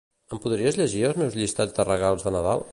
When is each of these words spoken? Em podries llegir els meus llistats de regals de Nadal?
Em 0.35 0.39
podries 0.45 0.79
llegir 0.79 1.03
els 1.11 1.21
meus 1.25 1.39
llistats 1.41 1.77
de 1.79 1.89
regals 1.93 2.29
de 2.29 2.39
Nadal? 2.39 2.69